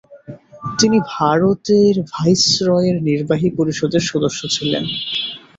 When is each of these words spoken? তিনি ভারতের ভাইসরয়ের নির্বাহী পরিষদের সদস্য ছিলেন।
তিনি 0.79 0.97
ভারতের 1.11 1.93
ভাইসরয়ের 2.11 2.95
নির্বাহী 3.07 3.49
পরিষদের 3.57 4.03
সদস্য 4.11 4.41
ছিলেন। 4.55 4.83